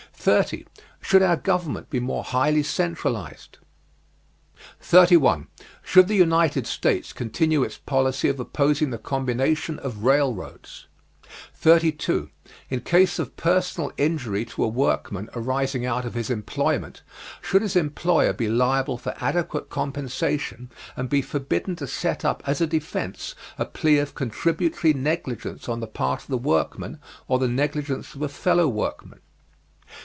30. 0.23 0.67
Should 1.01 1.23
our 1.23 1.35
government 1.35 1.89
be 1.89 1.99
more 1.99 2.23
highly 2.23 2.61
centralized? 2.61 3.57
31. 4.79 5.47
Should 5.81 6.07
the 6.07 6.13
United 6.15 6.67
States 6.67 7.11
continue 7.11 7.63
its 7.63 7.79
policy 7.79 8.29
of 8.29 8.39
opposing 8.39 8.91
the 8.91 8.99
combination 8.99 9.79
of 9.79 10.03
railroads? 10.03 10.85
32. 11.55 12.29
In 12.69 12.81
case 12.81 13.17
of 13.17 13.35
personal 13.35 13.91
injury 13.97 14.45
to 14.45 14.63
a 14.63 14.67
workman 14.67 15.27
arising 15.33 15.87
out 15.87 16.05
of 16.05 16.13
his 16.13 16.29
employment, 16.29 17.01
should 17.41 17.63
his 17.63 17.75
employer 17.75 18.31
be 18.31 18.47
liable 18.47 18.99
for 18.99 19.15
adequate 19.19 19.71
compensation 19.71 20.69
and 20.95 21.09
be 21.09 21.23
forbidden 21.23 21.75
to 21.77 21.87
set 21.87 22.23
up 22.23 22.43
as 22.45 22.61
a 22.61 22.67
defence 22.67 23.33
a 23.57 23.65
plea 23.65 23.97
of 23.97 24.13
contributory 24.13 24.93
negligence 24.93 25.67
on 25.67 25.79
the 25.79 25.87
part 25.87 26.21
of 26.21 26.27
the 26.27 26.37
workman, 26.37 26.99
or 27.27 27.39
the 27.39 27.47
negligence 27.47 28.13
of 28.13 28.21
a 28.21 28.29
fellow 28.29 28.67
workman? 28.67 29.19